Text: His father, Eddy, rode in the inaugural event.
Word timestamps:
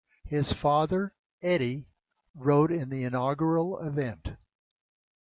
His 0.25 0.51
father, 0.51 1.13
Eddy, 1.43 1.85
rode 2.33 2.71
in 2.71 2.89
the 2.89 3.03
inaugural 3.03 3.77
event. 3.77 4.35